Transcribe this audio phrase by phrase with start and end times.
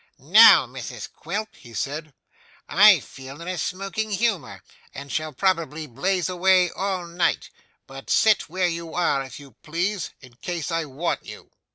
[0.17, 2.11] 'Now, Mrs Quilp,' he said;
[2.67, 4.63] 'I feel in a smoking humour,
[4.95, 7.51] and shall probably blaze away all night.
[7.85, 11.51] But sit where you are, if you please, in case I want you.